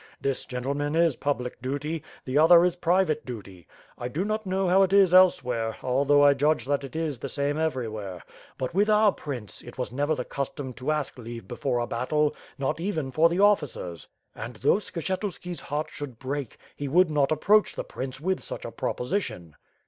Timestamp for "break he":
16.17-16.87